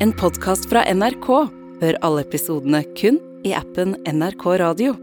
en 0.00 0.12
podkast 0.14 0.68
fra 0.70 0.84
NRK. 0.94 1.26
Hør 1.80 1.96
alle 2.06 2.22
episodene 2.22 2.84
kun 2.98 3.18
i 3.46 3.54
appen 3.56 3.96
NRK 4.06 4.44
Radio. 4.62 4.94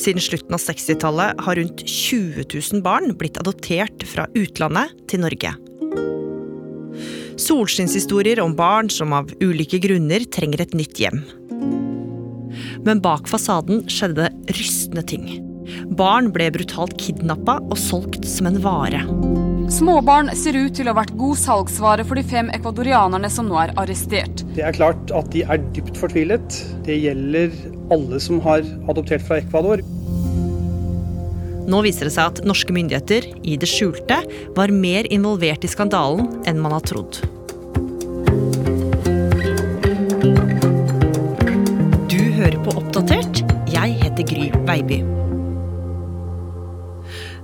Siden 0.00 0.20
slutten 0.24 0.56
av 0.56 0.62
60-tallet 0.62 1.40
har 1.44 1.58
rundt 1.60 1.84
20 1.84 2.44
000 2.44 2.84
barn 2.84 3.12
blitt 3.20 3.40
adoptert 3.40 4.04
fra 4.08 4.26
utlandet 4.36 4.92
til 5.08 5.24
Norge. 5.24 5.52
Solskinnshistorier 7.40 8.40
om 8.44 8.56
barn 8.56 8.92
som 8.92 9.14
av 9.16 9.32
ulike 9.40 9.80
grunner 9.80 10.26
trenger 10.28 10.66
et 10.66 10.76
nytt 10.76 11.00
hjem. 11.00 11.22
Men 12.84 13.00
bak 13.04 13.28
fasaden 13.28 13.86
skjedde 13.92 14.28
rystende 14.52 15.04
ting. 15.08 15.28
Barn 15.96 16.32
ble 16.34 16.50
brutalt 16.52 16.98
kidnappa 17.00 17.60
og 17.62 17.78
solgt 17.80 18.28
som 18.28 18.50
en 18.50 18.60
vare. 18.64 19.04
Småbarn 19.70 20.32
ser 20.34 20.56
ut 20.58 20.74
til 20.74 20.88
å 20.88 20.92
ha 20.92 20.98
vært 20.98 21.12
god 21.14 21.38
salgsvare 21.38 22.02
for 22.06 22.18
de 22.18 22.24
fem 22.26 22.48
ekvadorianerne 22.50 23.28
som 23.30 23.46
nå 23.46 23.54
er 23.62 23.70
arrestert. 23.78 24.42
Det 24.56 24.64
er 24.66 24.74
klart 24.74 25.12
at 25.14 25.30
de 25.30 25.44
er 25.46 25.62
dypt 25.76 25.94
fortvilet. 26.00 26.56
Det 26.88 26.96
gjelder 26.98 27.54
alle 27.94 28.18
som 28.22 28.42
har 28.42 28.66
adoptert 28.90 29.22
fra 29.28 29.38
Ecuador. 29.38 29.84
Nå 31.70 31.84
viser 31.86 32.08
det 32.08 32.14
seg 32.16 32.32
at 32.32 32.42
norske 32.48 32.74
myndigheter 32.74 33.28
i 33.46 33.54
det 33.62 33.70
skjulte 33.70 34.18
var 34.56 34.74
mer 34.74 35.06
involvert 35.14 35.62
i 35.62 35.70
skandalen 35.70 36.26
enn 36.50 36.58
man 36.58 36.74
har 36.74 36.82
trodd. 36.90 37.22
Du 42.10 42.20
hører 42.40 42.58
på 42.66 42.74
Oppdatert. 42.74 43.44
Jeg 43.70 43.98
heter 44.02 44.26
Gry 44.34 44.50
Veiby. 44.66 45.04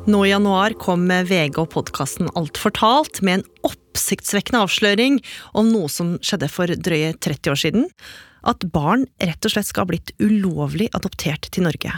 Nå 0.06 0.20
i 0.27 0.28
januar 0.30 0.70
kom 0.78 1.09
VG 1.10 1.56
og 1.59 1.73
podkasten 1.73 2.28
Alt 2.38 2.60
fortalt 2.62 3.19
med 3.27 3.41
en 3.41 3.48
oppsiktsvekkende 3.66 4.60
avsløring 4.62 5.16
om 5.59 5.73
noe 5.73 5.88
som 5.91 6.12
skjedde 6.23 6.46
for 6.52 6.70
drøye 6.70 7.09
30 7.19 7.51
år 7.51 7.59
siden. 7.59 7.88
At 8.46 8.62
barn 8.70 9.09
rett 9.18 9.49
og 9.49 9.51
slett 9.51 9.66
skal 9.66 9.82
ha 9.82 9.90
blitt 9.90 10.12
ulovlig 10.23 10.87
adoptert 10.95 11.49
til 11.51 11.66
Norge. 11.66 11.90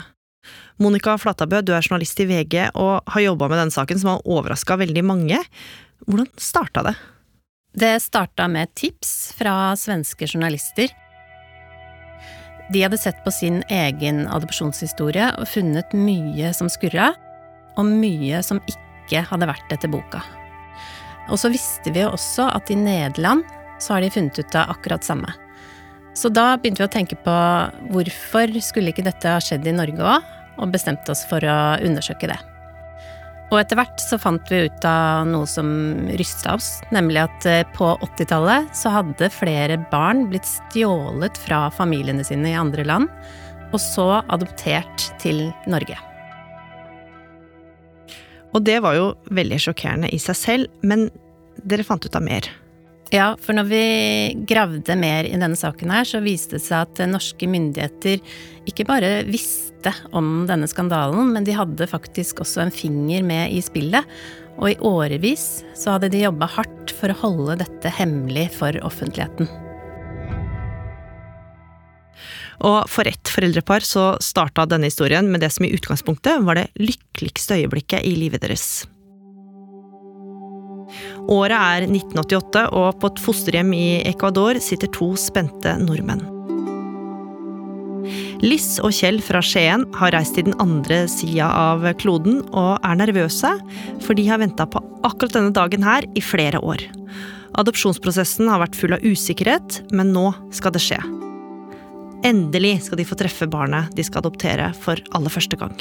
Monica 0.81 1.19
Flatabø, 1.21 1.61
du 1.61 1.75
er 1.77 1.85
journalist 1.85 2.25
i 2.25 2.29
VG 2.31 2.71
og 2.71 3.13
har 3.13 3.27
jobba 3.27 3.51
med 3.53 3.61
denne 3.61 3.77
saken 3.77 4.01
som 4.01 4.15
har 4.15 4.25
overraska 4.25 4.81
veldig 4.81 5.05
mange. 5.05 5.43
Hvordan 6.09 6.33
starta 6.41 6.89
det? 6.89 6.97
Det 7.77 7.93
starta 8.01 8.49
med 8.49 8.73
tips 8.73 9.35
fra 9.37 9.75
svenske 9.77 10.25
journalister. 10.25 10.89
De 12.73 12.89
hadde 12.89 13.05
sett 13.05 13.21
på 13.25 13.37
sin 13.37 13.61
egen 13.69 14.25
adopsjonshistorie 14.33 15.35
og 15.37 15.49
funnet 15.53 15.93
mye 15.93 16.57
som 16.57 16.73
skurra, 16.73 17.13
og 17.79 17.89
mye 17.89 18.43
som 18.45 18.61
ikke 18.71 19.25
hadde 19.31 19.49
vært 19.49 19.73
etter 19.75 19.91
boka. 19.93 20.23
Og 21.29 21.39
så 21.41 21.51
visste 21.53 21.93
vi 21.93 22.03
jo 22.03 22.13
også 22.15 22.49
at 22.55 22.73
i 22.73 22.79
Nederland 22.79 23.45
så 23.83 23.95
har 23.95 24.03
de 24.03 24.13
funnet 24.13 24.39
ut 24.39 24.59
av 24.59 24.73
akkurat 24.75 25.05
samme. 25.07 25.31
Så 26.19 26.33
da 26.35 26.57
begynte 26.59 26.83
vi 26.83 26.89
å 26.89 26.93
tenke 26.93 27.19
på 27.23 27.39
hvorfor 27.93 28.55
skulle 28.65 28.91
ikke 28.91 29.07
dette 29.07 29.31
ha 29.37 29.43
skjedd 29.43 29.69
i 29.69 29.77
Norge 29.77 30.03
òg, 30.03 30.31
og 30.59 30.73
bestemte 30.75 31.13
oss 31.15 31.23
for 31.29 31.45
å 31.47 31.59
undersøke 31.87 32.31
det. 32.31 32.39
Og 33.49 33.61
etter 33.63 33.79
hvert 33.79 34.03
så 34.03 34.19
fant 34.21 34.51
vi 34.53 34.67
ut 34.67 34.85
av 34.85 35.29
noe 35.31 35.47
som 35.49 35.69
rysta 36.21 36.57
oss, 36.59 36.83
nemlig 36.93 37.23
at 37.23 37.47
eh, 37.49 37.63
på 37.77 37.95
80-tallet 38.05 38.69
så 38.77 38.93
hadde 38.93 39.31
flere 39.33 39.79
barn 39.93 40.27
blitt 40.29 40.49
stjålet 40.49 41.39
fra 41.47 41.69
familiene 41.73 42.27
sine 42.27 42.51
i 42.51 42.59
andre 42.59 42.85
land, 42.85 43.09
og 43.73 43.81
så 43.81 44.11
adoptert 44.29 45.09
til 45.23 45.47
Norge. 45.71 45.97
Og 48.57 48.65
det 48.65 48.79
var 48.85 48.97
jo 48.97 49.11
veldig 49.35 49.59
sjokkerende 49.61 50.11
i 50.15 50.21
seg 50.23 50.39
selv, 50.39 50.81
men 50.81 51.09
dere 51.69 51.87
fant 51.87 52.05
ut 52.05 52.17
av 52.17 52.25
mer. 52.25 52.49
Ja, 53.13 53.31
for 53.41 53.57
når 53.57 53.69
vi 53.71 53.85
gravde 54.49 54.97
mer 55.01 55.25
i 55.25 55.37
denne 55.37 55.57
saken 55.57 55.93
her, 55.93 56.05
så 56.05 56.21
viste 56.21 56.59
det 56.59 56.65
seg 56.67 56.85
at 56.85 57.01
norske 57.09 57.49
myndigheter 57.49 58.21
ikke 58.69 58.85
bare 58.89 59.13
visste 59.29 59.95
om 60.17 60.45
denne 60.49 60.69
skandalen, 60.69 61.33
men 61.33 61.47
de 61.47 61.57
hadde 61.57 61.89
faktisk 61.89 62.43
også 62.45 62.67
en 62.67 62.75
finger 62.75 63.25
med 63.25 63.55
i 63.57 63.63
spillet. 63.65 64.05
Og 64.59 64.75
i 64.75 64.81
årevis 64.85 65.63
så 65.79 65.97
hadde 65.97 66.11
de 66.13 66.27
jobba 66.27 66.51
hardt 66.59 66.93
for 66.99 67.15
å 67.15 67.21
holde 67.23 67.61
dette 67.63 67.95
hemmelig 67.97 68.51
for 68.59 68.77
offentligheten. 68.85 69.49
Og 72.67 72.89
for 72.91 73.07
ett 73.07 73.31
foreldrepar 73.31 73.85
så 73.87 74.11
starta 74.25 74.67
denne 74.67 74.91
historien 74.91 75.29
med 75.31 75.45
det 75.45 75.53
som 75.55 75.67
i 75.67 75.73
utgangspunktet 75.77 76.43
var 76.47 76.59
det 76.59 76.71
lykkeligste 76.81 77.61
øyeblikket 77.61 78.07
i 78.07 78.17
livet 78.19 78.43
deres. 78.43 78.87
Året 81.29 81.55
er 81.55 81.85
1988, 81.85 82.65
og 82.73 82.99
på 83.01 83.11
et 83.13 83.21
fosterhjem 83.21 83.73
i 83.77 83.87
Ecuador 84.09 84.59
sitter 84.65 84.91
to 84.97 85.13
spente 85.21 85.75
nordmenn. 85.83 86.25
Liss 88.41 88.79
og 88.87 88.95
Kjell 88.95 89.19
fra 89.25 89.43
Skien 89.45 89.83
har 89.99 90.15
reist 90.15 90.37
til 90.39 90.47
den 90.47 90.57
andre 90.63 91.03
sida 91.11 91.49
av 91.51 91.85
kloden 92.01 92.41
og 92.55 92.79
er 92.87 93.01
nervøse, 93.01 93.51
for 94.05 94.17
de 94.17 94.29
har 94.31 94.41
venta 94.41 94.65
på 94.71 94.83
akkurat 95.05 95.35
denne 95.37 95.53
dagen 95.53 95.85
her 95.85 96.07
i 96.17 96.25
flere 96.25 96.63
år. 96.63 96.87
Adopsjonsprosessen 97.59 98.49
har 98.49 98.63
vært 98.63 98.79
full 98.79 98.95
av 98.95 99.05
usikkerhet, 99.05 99.83
men 99.93 100.15
nå 100.15 100.31
skal 100.55 100.73
det 100.77 100.85
skje. 100.87 101.03
Endelig 102.27 102.81
skal 102.87 102.99
de 102.99 103.07
få 103.07 103.19
treffe 103.19 103.47
barnet 103.51 103.93
de 103.95 104.05
skal 104.07 104.25
adoptere 104.25 104.73
for 104.83 104.99
aller 105.15 105.33
første 105.33 105.59
gang. 105.61 105.77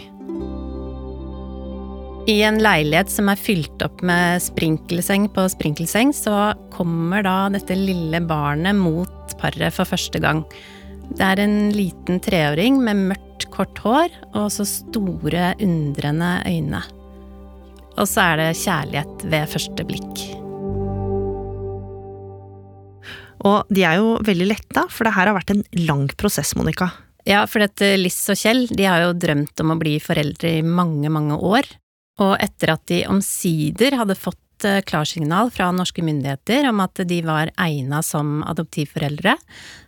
I 2.27 2.41
en 2.43 2.57
leilighet 2.59 3.09
som 3.09 3.29
er 3.31 3.39
fylt 3.39 3.81
opp 3.85 4.01
med 4.05 4.41
sprinkelseng 4.43 5.29
på 5.31 5.45
sprinkelseng, 5.53 6.11
så 6.11 6.51
kommer 6.73 7.23
da 7.23 7.37
dette 7.53 7.77
lille 7.79 8.19
barnet 8.27 8.75
mot 8.75 9.37
paret 9.39 9.71
for 9.73 9.87
første 9.87 10.19
gang. 10.19 10.43
Det 11.15 11.23
er 11.23 11.39
en 11.39 11.71
liten 11.71 12.19
treåring 12.19 12.81
med 12.83 13.05
mørkt, 13.13 13.47
kort 13.53 13.79
hår 13.79 14.11
og 14.33 14.49
så 14.51 14.67
store, 14.67 15.53
undrende 15.63 16.33
øyne. 16.49 16.83
Og 17.97 18.05
så 18.11 18.33
er 18.33 18.43
det 18.43 18.59
kjærlighet 18.59 19.23
ved 19.31 19.55
første 19.55 19.87
blikk. 19.87 20.27
Og 23.47 23.73
de 23.73 23.83
er 23.87 23.99
jo 24.01 24.15
veldig 24.25 24.47
letta, 24.49 24.87
for 24.91 25.07
det 25.07 25.15
her 25.15 25.29
har 25.29 25.37
vært 25.37 25.53
en 25.53 25.63
lang 25.87 26.07
prosess, 26.19 26.53
Monica. 26.57 26.91
Ja, 27.27 27.43
for 27.49 27.63
dette 27.63 27.95
Liss 27.99 28.21
og 28.31 28.39
Kjell 28.39 28.65
de 28.71 28.87
har 28.87 29.03
jo 29.03 29.15
drømt 29.19 29.59
om 29.63 29.73
å 29.73 29.79
bli 29.79 29.97
foreldre 29.99 30.57
i 30.59 30.65
mange, 30.65 31.11
mange 31.11 31.35
år. 31.35 31.67
Og 32.23 32.37
etter 32.41 32.73
at 32.73 32.85
de 32.89 33.01
omsider 33.11 33.97
hadde 33.99 34.15
fått 34.17 34.65
eh, 34.65 34.79
klarsignal 34.87 35.51
fra 35.53 35.69
norske 35.75 36.01
myndigheter 36.05 36.69
om 36.69 36.79
at 36.85 37.03
de 37.09 37.19
var 37.27 37.51
egna 37.61 37.99
som 38.05 38.39
adoptivforeldre, 38.47 39.35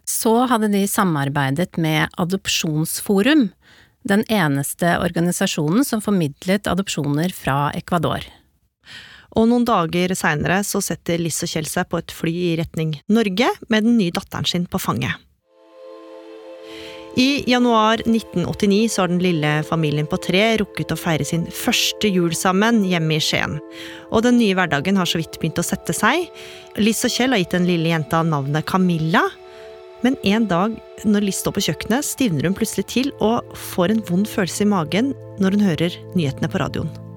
så 0.05 0.33
hadde 0.51 0.71
de 0.73 0.83
samarbeidet 0.89 1.79
med 1.81 2.11
Adopsjonsforum, 2.21 3.47
den 4.09 4.25
eneste 4.31 4.97
organisasjonen 4.99 5.87
som 5.87 6.03
formidlet 6.03 6.69
adopsjoner 6.69 7.33
fra 7.35 7.69
Ecuador. 7.77 8.27
Og 9.37 9.49
noen 9.49 9.65
dager 9.67 10.15
seinere 10.17 10.61
så 10.65 10.81
setter 10.81 11.21
Liss 11.21 11.43
og 11.45 11.51
Kjell 11.51 11.69
seg 11.69 11.89
på 11.91 12.01
et 12.01 12.13
fly 12.13 12.35
i 12.51 12.53
retning 12.59 12.95
Norge 13.11 13.51
med 13.69 13.85
den 13.85 13.99
nye 13.99 14.13
datteren 14.15 14.47
sin 14.49 14.69
på 14.69 14.81
fanget. 14.81 15.17
I 17.19 17.43
januar 17.49 17.99
1989 18.05 18.89
så 18.93 19.01
har 19.01 19.09
den 19.11 19.19
lille 19.19 19.49
familien 19.67 20.07
på 20.07 20.19
tre 20.21 20.43
rukket 20.61 20.93
å 20.93 20.99
feire 20.99 21.25
sin 21.25 21.47
første 21.51 22.07
jul 22.07 22.35
sammen 22.37 22.83
hjemme 22.87 23.17
i 23.17 23.23
Skien. 23.23 23.57
Og 24.13 24.23
den 24.23 24.37
nye 24.39 24.55
hverdagen 24.55 24.99
har 24.99 25.09
så 25.09 25.19
vidt 25.19 25.39
begynt 25.41 25.59
å 25.59 25.65
sette 25.65 25.95
seg. 25.95 26.29
Liss 26.79 27.03
og 27.07 27.11
Kjell 27.11 27.35
har 27.35 27.41
gitt 27.41 27.57
den 27.57 27.67
lille 27.67 27.91
jenta 27.91 28.21
navnet 28.23 28.67
Camilla. 28.69 29.25
Men 30.05 30.15
en 30.23 30.47
dag 30.47 30.77
når 31.03 31.27
Liss 31.27 31.41
står 31.43 31.57
på 31.57 31.65
kjøkkenet, 31.67 32.07
stivner 32.07 32.47
hun 32.47 32.55
plutselig 32.55 32.87
til 32.93 33.11
og 33.19 33.57
får 33.73 33.97
en 33.97 34.05
vond 34.07 34.29
følelse 34.29 34.63
i 34.63 34.71
magen 34.71 35.13
når 35.43 35.57
hun 35.57 35.69
hører 35.73 36.01
nyhetene 36.15 36.51
på 36.51 36.61
radioen. 36.61 37.08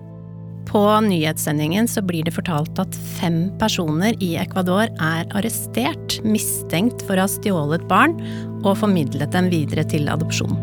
På 0.72 1.00
nyhetssendingen 1.04 1.88
så 1.88 2.00
blir 2.02 2.24
det 2.24 2.32
fortalt 2.32 2.78
at 2.80 2.94
fem 3.18 3.50
personer 3.60 4.16
i 4.24 4.30
Ecuador 4.40 4.88
er 4.88 5.26
arrestert, 5.36 6.16
mistenkt 6.24 7.04
for 7.04 7.20
å 7.20 7.26
ha 7.26 7.28
stjålet 7.28 7.84
barn 7.90 8.16
og 8.62 8.78
formidlet 8.80 9.34
dem 9.36 9.50
videre 9.52 9.84
til 9.84 10.08
adopsjon. 10.08 10.56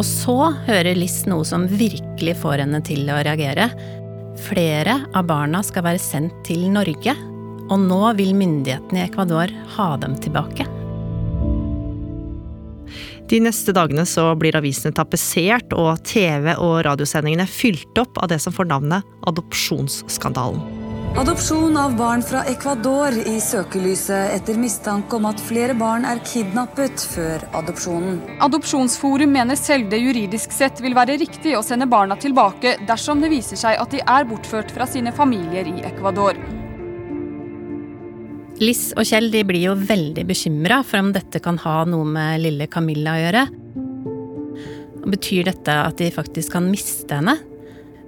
så 0.08 0.38
hører 0.64 0.96
Liss 0.96 1.26
noe 1.28 1.44
som 1.44 1.68
virkelig 1.68 2.38
får 2.40 2.64
henne 2.64 2.80
til 2.86 3.12
å 3.12 3.20
reagere. 3.20 3.68
Flere 4.40 5.02
av 5.12 5.28
barna 5.28 5.60
skal 5.68 5.84
være 5.90 6.00
sendt 6.00 6.40
til 6.48 6.70
Norge, 6.72 7.12
og 7.68 7.76
nå 7.92 8.02
vil 8.16 8.32
myndighetene 8.38 9.02
i 9.02 9.08
Ecuador 9.10 9.52
ha 9.76 9.92
dem 10.00 10.16
tilbake. 10.24 10.79
De 13.30 13.38
neste 13.38 13.70
dagene 13.70 14.02
så 14.10 14.24
blir 14.34 14.56
avisene 14.58 14.90
tapetsert 14.96 15.70
og 15.78 16.02
TV- 16.02 16.56
og 16.58 16.80
radiosendingene 16.82 17.46
fylt 17.46 17.98
opp 18.02 18.18
av 18.18 18.32
det 18.32 18.40
som 18.42 18.54
får 18.54 18.66
navnet 18.72 19.06
Adopsjonsskandalen. 19.30 20.80
Adopsjon 21.18 21.76
av 21.78 21.96
barn 21.98 22.22
fra 22.22 22.44
Ecuador 22.50 23.14
i 23.26 23.36
søkelyset 23.42 24.34
etter 24.34 24.58
mistanke 24.58 25.18
om 25.18 25.26
at 25.30 25.42
flere 25.42 25.74
barn 25.78 26.06
er 26.06 26.22
kidnappet 26.26 27.02
før 27.14 27.42
adopsjonen. 27.58 28.20
Adopsjonsforum 28.46 29.34
mener 29.34 29.58
selv 29.58 29.90
det 29.90 29.98
juridisk 30.02 30.54
sett 30.54 30.82
vil 30.82 30.94
være 30.98 31.18
riktig 31.22 31.56
å 31.58 31.64
sende 31.66 31.90
barna 31.90 32.18
tilbake 32.18 32.76
dersom 32.86 33.22
det 33.22 33.30
viser 33.34 33.58
seg 33.58 33.78
at 33.82 33.94
de 33.94 34.02
er 34.06 34.26
bortført 34.30 34.74
fra 34.74 34.86
sine 34.90 35.14
familier 35.14 35.70
i 35.70 35.82
Ecuador. 35.90 36.38
Liss 38.60 38.90
og 38.92 39.06
Kjell 39.08 39.30
de 39.32 39.40
blir 39.48 39.70
jo 39.70 39.74
veldig 39.74 40.26
bekymra 40.28 40.82
for 40.84 41.00
om 41.00 41.14
dette 41.14 41.40
kan 41.40 41.56
ha 41.62 41.78
noe 41.88 42.04
med 42.04 42.42
lille 42.42 42.66
Camilla 42.68 43.14
å 43.16 43.22
gjøre. 43.22 43.44
Betyr 45.10 45.48
dette 45.48 45.76
at 45.80 45.96
de 45.96 46.10
faktisk 46.12 46.52
kan 46.58 46.68
miste 46.68 47.16
henne? 47.16 47.38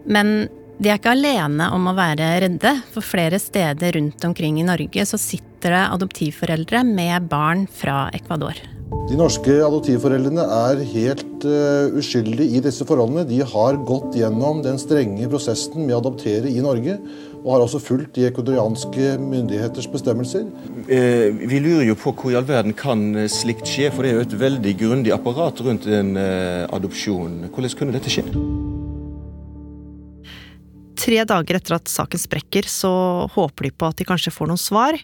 Men 0.04 0.50
de 0.82 0.90
er 0.90 0.99
ikke 0.99 1.14
alene 1.14 1.70
om 1.72 1.88
å 1.88 1.96
være 1.96 2.28
redde, 2.44 2.75
for 2.93 3.06
flere 3.06 3.40
steder 3.40 3.96
rundt 3.96 4.25
omkring 4.28 4.60
i 4.60 4.66
Norge 4.66 5.06
så 5.08 5.20
sitter 5.20 5.72
det 5.72 5.82
adoptivforeldre 5.94 6.84
med 6.84 7.31
barn 7.32 7.64
fra 7.70 8.08
Ecuador. 8.12 8.58
De 9.09 9.17
norske 9.19 9.55
adoptivforeldrene 9.65 10.44
er 10.44 10.83
helt 10.93 11.44
uh, 11.49 11.93
uskyldige 11.99 12.59
i 12.59 12.62
disse 12.65 12.87
forholdene. 12.89 13.27
De 13.29 13.41
har 13.44 13.81
gått 13.89 14.17
gjennom 14.17 14.62
den 14.65 14.81
strenge 14.81 15.29
prosessen 15.33 15.87
med 15.87 15.97
å 15.97 16.00
adoptere 16.03 16.50
i 16.53 16.62
Norge, 16.65 16.99
og 17.43 17.50
har 17.55 17.65
også 17.65 17.81
fulgt 17.83 18.15
de 18.17 18.27
ecuadorianske 18.29 19.17
myndigheters 19.21 19.89
bestemmelser. 19.91 20.47
Eh, 20.87 21.33
vi 21.35 21.59
lurer 21.62 21.89
jo 21.89 21.99
på 21.99 22.15
hvor 22.15 22.33
i 22.33 22.39
all 22.39 22.47
verden 22.47 22.77
kan 22.79 23.09
eh, 23.17 23.31
slikt 23.33 23.67
skje, 23.69 23.91
for 23.91 24.05
det 24.05 24.12
er 24.12 24.21
jo 24.21 24.27
et 24.29 24.41
veldig 24.44 24.77
grundig 24.79 25.15
apparat 25.15 25.65
rundt 25.67 25.88
en 25.91 26.15
eh, 26.21 26.69
adopsjon. 26.71 27.49
Hvordan 27.50 27.79
kunne 27.79 27.99
dette 27.99 28.12
skje? 28.12 28.27
Tre 31.02 31.22
dager 31.26 31.58
etter 31.58 31.75
at 31.75 31.90
saken 31.90 32.20
sprekker, 32.20 32.69
så 32.70 32.90
håper 33.34 33.66
de 33.66 33.72
på 33.75 33.88
at 33.88 33.99
de 33.99 34.06
kanskje 34.06 34.31
får 34.31 34.52
noen 34.52 34.60
svar. 34.60 34.99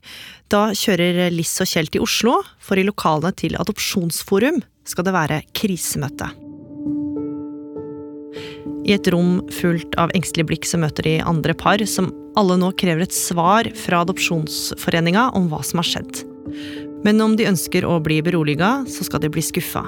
Da 0.53 0.69
kjører 0.77 1.33
Liss 1.35 1.57
og 1.59 1.67
Kjell 1.67 1.91
til 1.91 2.05
Oslo, 2.05 2.37
for 2.63 2.79
i 2.79 2.87
lokalene 2.87 3.35
til 3.35 3.59
Adopsjonsforum 3.59 4.61
skal 4.87 5.09
det 5.09 5.17
være 5.17 5.41
krisemøte. 5.59 6.31
I 8.89 8.95
et 8.95 9.09
rom 9.13 9.41
fullt 9.53 9.99
av 10.01 10.15
engstelige 10.17 10.49
blikk 10.49 10.69
så 10.69 10.79
møter 10.81 11.05
de 11.05 11.17
andre 11.21 11.53
par, 11.59 11.83
som 11.85 12.13
alle 12.39 12.57
nå 12.61 12.71
krever 12.79 13.05
et 13.05 13.17
svar 13.17 13.69
fra 13.77 14.05
Adopsjonsforeninga 14.07 15.33
om 15.37 15.51
hva 15.51 15.65
som 15.67 15.83
har 15.83 15.91
skjedd. 15.91 16.23
Men 17.05 17.21
om 17.21 17.35
de 17.37 17.51
ønsker 17.51 17.85
å 17.85 17.99
bli 18.03 18.23
beroliga, 18.25 18.85
så 18.89 19.05
skal 19.07 19.27
de 19.27 19.33
bli 19.35 19.45
skuffa. 19.45 19.83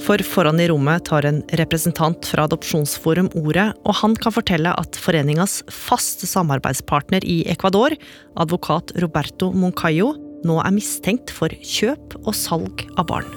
For 0.00 0.22
foran 0.24 0.60
i 0.62 0.68
rommet 0.70 1.04
tar 1.10 1.26
en 1.28 1.42
representant 1.60 2.24
fra 2.26 2.46
Adopsjonsforum 2.48 3.28
ordet, 3.36 3.68
og 3.84 3.98
han 4.00 4.16
kan 4.16 4.32
fortelle 4.32 4.72
at 4.80 4.96
foreningas 4.98 5.60
faste 5.70 6.28
samarbeidspartner 6.30 7.26
i 7.28 7.42
Ecuador, 7.52 7.94
advokat 8.40 8.94
Roberto 9.02 9.50
Moncayo, 9.52 10.14
nå 10.46 10.56
er 10.64 10.72
mistenkt 10.72 11.32
for 11.36 11.52
kjøp 11.52 12.16
og 12.22 12.32
salg 12.36 12.86
av 12.96 13.10
barn. 13.10 13.28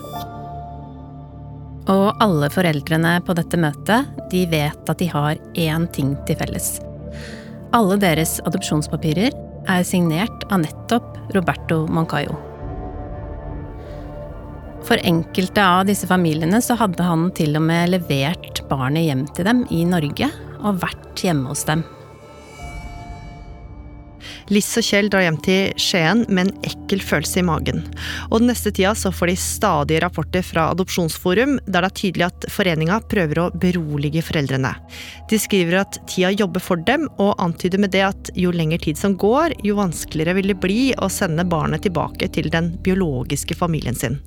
Og 1.92 2.24
alle 2.24 2.48
foreldrene 2.54 3.18
på 3.28 3.36
dette 3.36 3.60
møtet, 3.60 4.08
de 4.32 4.46
vet 4.48 4.90
at 4.90 5.04
de 5.04 5.10
har 5.12 5.42
én 5.60 5.90
ting 5.92 6.16
til 6.30 6.40
felles. 6.40 6.78
Alle 7.76 8.00
deres 8.00 8.38
adopsjonspapirer 8.48 9.36
er 9.68 9.86
signert 9.88 10.48
av 10.48 10.64
nettopp 10.64 11.12
Roberto 11.36 11.84
Moncayo. 11.92 12.53
For 14.84 15.00
enkelte 15.08 15.64
av 15.64 15.86
disse 15.88 16.08
familiene 16.10 16.60
så 16.62 16.76
hadde 16.80 17.04
han 17.08 17.30
til 17.38 17.56
og 17.56 17.64
med 17.64 17.94
levert 17.94 18.64
barnet 18.68 19.08
hjem 19.08 19.26
til 19.32 19.48
dem 19.48 19.66
i 19.72 19.86
Norge, 19.88 20.28
og 20.64 20.82
vært 20.84 21.24
hjemme 21.24 21.52
hos 21.52 21.64
dem. 21.68 21.86
Liss 24.52 24.68
og 24.80 24.84
Kjell 24.84 25.08
drar 25.12 25.24
hjem 25.24 25.38
til 25.44 25.72
Skien 25.80 26.26
med 26.28 26.50
en 26.50 26.66
ekkel 26.68 27.00
følelse 27.04 27.40
i 27.40 27.46
magen. 27.48 27.80
Og 28.30 28.42
den 28.42 28.50
neste 28.52 28.74
tida 28.76 28.92
så 28.98 29.12
får 29.14 29.32
de 29.32 29.38
stadige 29.40 30.02
rapporter 30.04 30.44
fra 30.44 30.68
Adopsjonsforum, 30.74 31.58
der 31.64 31.86
det 31.86 31.90
er 31.90 31.98
tydelig 32.02 32.28
at 32.28 32.48
foreninga 32.52 33.00
prøver 33.12 33.40
å 33.40 33.48
berolige 33.64 34.24
foreldrene. 34.26 34.74
De 35.32 35.40
skriver 35.40 35.80
at 35.86 36.02
tida 36.12 36.34
jobber 36.36 36.64
for 36.64 36.84
dem, 36.92 37.08
og 37.24 37.40
antyder 37.44 37.80
med 37.80 37.96
det 37.96 38.04
at 38.10 38.34
jo 38.40 38.52
lenger 38.52 38.84
tid 38.84 39.00
som 39.00 39.16
går, 39.16 39.56
jo 39.64 39.80
vanskeligere 39.80 40.38
vil 40.42 40.54
det 40.54 40.60
bli 40.64 40.82
å 41.00 41.12
sende 41.12 41.48
barnet 41.48 41.88
tilbake 41.88 42.32
til 42.36 42.52
den 42.52 42.74
biologiske 42.84 43.58
familien 43.60 43.96
sin. 43.98 44.20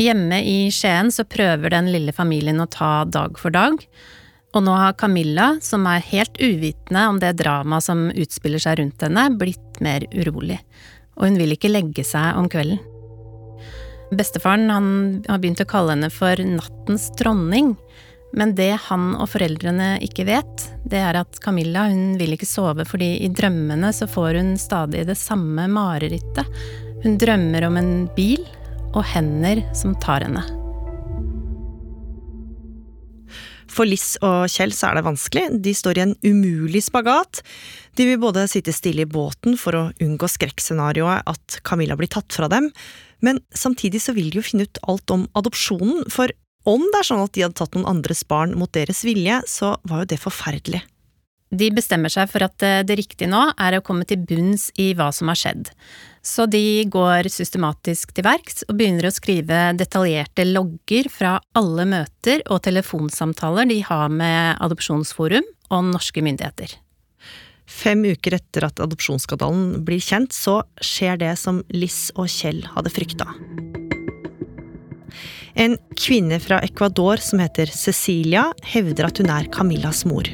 Hjemme 0.00 0.38
i 0.48 0.70
Skien 0.72 1.10
så 1.12 1.26
prøver 1.28 1.74
den 1.74 1.90
lille 1.92 2.12
familien 2.16 2.62
å 2.62 2.70
ta 2.72 3.04
dag 3.04 3.36
for 3.36 3.52
dag. 3.52 3.82
Og 4.56 4.62
nå 4.64 4.72
har 4.72 4.96
Camilla, 4.98 5.50
som 5.60 5.84
er 5.86 6.06
helt 6.08 6.38
uvitende 6.40 7.02
om 7.10 7.18
det 7.20 7.34
dramaet 7.38 7.84
som 7.84 8.06
utspiller 8.08 8.62
seg 8.62 8.78
rundt 8.80 9.04
henne, 9.04 9.26
blitt 9.36 9.82
mer 9.84 10.06
urolig. 10.14 10.56
Og 11.18 11.28
hun 11.28 11.36
vil 11.36 11.52
ikke 11.52 11.70
legge 11.70 12.04
seg 12.06 12.38
om 12.40 12.48
kvelden. 12.48 12.80
Bestefaren 14.16 14.72
han 14.72 14.86
har 15.28 15.38
begynt 15.38 15.60
å 15.62 15.68
kalle 15.68 15.92
henne 15.92 16.08
for 16.10 16.40
nattens 16.48 17.10
dronning. 17.20 17.74
Men 18.32 18.54
det 18.56 18.72
han 18.86 19.12
og 19.18 19.28
foreldrene 19.34 19.98
ikke 20.06 20.24
vet, 20.30 20.64
det 20.88 21.02
er 21.02 21.18
at 21.20 21.42
Camilla 21.44 21.84
hun 21.90 22.16
vil 22.18 22.32
ikke 22.38 22.48
sove 22.48 22.86
fordi 22.88 23.18
i 23.26 23.28
drømmene 23.34 23.90
så 23.94 24.08
får 24.10 24.38
hun 24.38 24.54
stadig 24.58 25.04
det 25.10 25.18
samme 25.18 25.68
marerittet. 25.70 26.48
Hun 27.04 27.20
drømmer 27.20 27.68
om 27.68 27.78
en 27.80 27.92
bil 28.16 28.48
og 28.94 29.04
hender 29.12 29.62
som 29.76 29.94
tar 30.02 30.26
henne. 30.26 30.42
For 33.70 33.86
Liss 33.86 34.16
og 34.26 34.48
Kjell 34.50 34.72
så 34.74 34.88
er 34.88 34.98
det 34.98 35.06
vanskelig, 35.06 35.44
de 35.62 35.74
står 35.76 36.00
i 36.00 36.02
en 36.08 36.16
umulig 36.26 36.82
spagat. 36.88 37.42
De 37.94 38.06
vil 38.08 38.18
både 38.22 38.48
sitte 38.50 38.74
stille 38.74 39.06
i 39.06 39.10
båten 39.10 39.54
for 39.60 39.78
å 39.78 39.84
unngå 40.02 40.26
skrekkscenarioet 40.30 41.30
at 41.30 41.60
Camilla 41.66 41.96
blir 41.98 42.10
tatt 42.10 42.34
fra 42.34 42.50
dem, 42.50 42.70
men 43.22 43.38
samtidig 43.54 44.02
så 44.02 44.14
vil 44.16 44.32
de 44.32 44.40
jo 44.40 44.46
finne 44.46 44.66
ut 44.66 44.82
alt 44.90 45.14
om 45.14 45.26
adopsjonen, 45.38 46.08
for 46.10 46.32
om 46.68 46.82
det 46.82 47.00
er 47.00 47.08
sånn 47.08 47.24
at 47.24 47.34
de 47.36 47.44
hadde 47.46 47.56
tatt 47.60 47.76
noen 47.76 47.88
andres 47.88 48.24
barn 48.28 48.56
mot 48.58 48.72
deres 48.74 49.04
vilje, 49.06 49.38
så 49.48 49.76
var 49.88 50.02
jo 50.02 50.10
det 50.12 50.20
forferdelig. 50.20 50.82
De 51.50 51.66
bestemmer 51.74 52.12
seg 52.12 52.30
for 52.30 52.46
at 52.46 52.62
det 52.86 52.96
riktige 52.98 53.30
nå 53.30 53.40
er 53.58 53.74
å 53.74 53.82
komme 53.82 54.06
til 54.06 54.22
bunns 54.22 54.68
i 54.78 54.92
hva 54.94 55.08
som 55.14 55.32
har 55.32 55.38
skjedd. 55.38 55.70
Så 56.22 56.44
de 56.46 56.84
går 56.92 57.26
systematisk 57.32 58.12
til 58.14 58.26
verks 58.26 58.62
og 58.68 58.76
begynner 58.78 59.08
å 59.08 59.14
skrive 59.14 59.70
detaljerte 59.74 60.44
logger 60.46 61.08
fra 61.10 61.38
alle 61.58 61.88
møter 61.90 62.44
og 62.46 62.62
telefonsamtaler 62.66 63.70
de 63.72 63.80
har 63.88 64.12
med 64.12 64.60
Adopsjonsforum 64.62 65.48
og 65.72 65.90
norske 65.90 66.22
myndigheter. 66.22 66.76
Fem 67.70 68.02
uker 68.04 68.34
etter 68.36 68.66
at 68.66 68.82
adopsjonsskandalen 68.82 69.84
blir 69.86 70.02
kjent, 70.02 70.34
så 70.34 70.60
skjer 70.82 71.20
det 71.22 71.36
som 71.38 71.62
Liss 71.70 72.10
og 72.18 72.26
Kjell 72.30 72.64
hadde 72.74 72.92
frykta. 72.92 73.28
En 75.54 75.76
kvinne 75.98 76.38
fra 76.42 76.60
Ecuador 76.66 77.22
som 77.22 77.42
heter 77.42 77.70
Cecilia, 77.74 78.48
hevder 78.66 79.10
at 79.10 79.22
hun 79.22 79.30
er 79.34 79.50
Camillas 79.54 80.04
mor. 80.06 80.26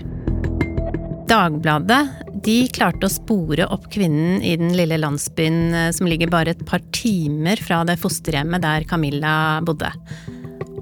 Dagbladet 1.26 2.02
de 2.46 2.68
klarte 2.70 3.08
å 3.08 3.10
spore 3.10 3.64
opp 3.74 3.88
kvinnen 3.90 4.38
i 4.46 4.52
den 4.60 4.76
lille 4.78 4.98
landsbyen 5.00 5.58
eh, 5.74 5.88
som 5.94 6.06
ligger 6.06 6.30
bare 6.30 6.54
et 6.54 6.62
par 6.68 6.84
timer 6.94 7.58
fra 7.58 7.80
det 7.88 7.96
fosterhjemmet 7.98 8.62
der 8.62 8.86
Camilla 8.86 9.34
bodde. 9.66 9.90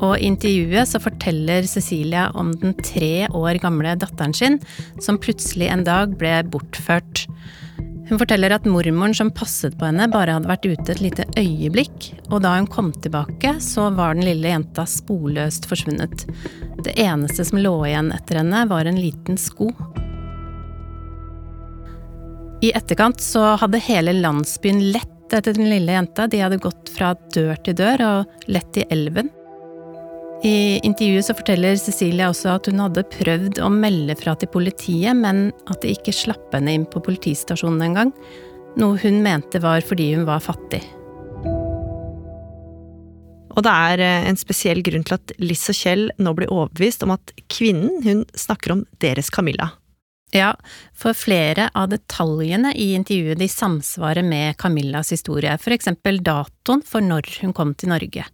Og 0.02 0.18
i 0.18 0.26
intervjuet 0.28 0.90
så 0.90 1.00
forteller 1.00 1.64
Cecilia 1.70 2.26
om 2.36 2.52
den 2.60 2.74
tre 2.84 3.28
år 3.30 3.56
gamle 3.62 3.94
datteren 3.96 4.36
sin, 4.36 4.60
som 5.00 5.20
plutselig 5.22 5.70
en 5.72 5.86
dag 5.86 6.12
ble 6.20 6.42
bortført. 6.52 7.24
Hun 8.10 8.20
forteller 8.20 8.52
at 8.52 8.66
mormoren 8.68 9.16
som 9.16 9.32
passet 9.32 9.78
på 9.80 9.88
henne, 9.88 10.10
bare 10.12 10.36
hadde 10.36 10.50
vært 10.50 10.66
ute 10.68 10.92
et 10.92 11.00
lite 11.00 11.24
øyeblikk, 11.40 12.10
og 12.28 12.42
da 12.44 12.58
hun 12.58 12.68
kom 12.68 12.92
tilbake, 12.92 13.56
så 13.64 13.88
var 13.96 14.18
den 14.18 14.28
lille 14.28 14.52
jenta 14.52 14.84
sporløst 14.84 15.64
forsvunnet. 15.70 16.26
Det 16.84 16.98
eneste 17.00 17.48
som 17.48 17.62
lå 17.64 17.78
igjen 17.88 18.12
etter 18.12 18.42
henne, 18.42 18.66
var 18.68 18.84
en 18.84 19.00
liten 19.00 19.40
sko. 19.40 19.70
I 22.64 22.70
etterkant 22.72 23.20
så 23.20 23.42
hadde 23.60 23.82
hele 23.84 24.14
landsbyen 24.16 24.78
lett 24.94 25.10
etter 25.34 25.56
den 25.56 25.68
lille 25.68 25.92
jenta. 25.92 26.28
De 26.30 26.40
hadde 26.40 26.62
gått 26.62 26.88
fra 26.94 27.12
dør 27.34 27.58
til 27.66 27.76
dør 27.76 28.04
og 28.06 28.46
lett 28.48 28.78
i 28.80 28.86
elven. 28.94 29.28
I 30.44 30.80
intervjuet 30.84 31.26
så 31.26 31.36
forteller 31.36 31.76
Cecilia 31.80 32.30
også 32.30 32.54
at 32.54 32.68
hun 32.68 32.80
hadde 32.84 33.06
prøvd 33.12 33.60
å 33.64 33.70
melde 33.72 34.16
fra 34.20 34.34
til 34.36 34.50
politiet, 34.52 35.16
men 35.16 35.48
at 35.72 35.80
de 35.82 35.92
ikke 35.92 36.12
slapp 36.12 36.52
henne 36.56 36.76
inn 36.76 36.88
på 36.88 37.02
politistasjonen 37.04 37.84
engang. 37.84 38.12
Noe 38.80 39.00
hun 39.02 39.22
mente 39.24 39.60
var 39.64 39.84
fordi 39.84 40.12
hun 40.14 40.26
var 40.28 40.44
fattig. 40.44 40.82
Og 43.54 43.62
det 43.62 43.70
er 43.70 44.02
eh, 44.02 44.28
en 44.28 44.38
spesiell 44.40 44.80
grunn 44.84 45.04
til 45.06 45.16
at 45.16 45.32
Liss 45.38 45.68
og 45.70 45.78
Kjell 45.78 46.08
nå 46.18 46.32
blir 46.36 46.50
overbevist 46.52 47.04
om 47.06 47.14
at 47.14 47.32
kvinnen 47.52 48.02
hun 48.04 48.24
snakker 48.34 48.74
om 48.74 48.86
deres 49.04 49.30
Camilla. 49.32 49.70
Ja, 50.34 50.50
for 50.98 51.14
flere 51.14 51.68
av 51.78 51.92
detaljene 51.92 52.72
i 52.74 52.90
intervjuet 52.96 53.38
de 53.38 53.46
samsvarer 53.48 54.26
med 54.26 54.56
Camillas 54.58 55.12
historie, 55.14 55.52
eksempel 55.54 56.18
datoen 56.26 56.82
for 56.82 57.04
når 57.04 57.28
hun 57.44 57.52
kom 57.54 57.74
til 57.78 57.92
Norge. 57.92 58.24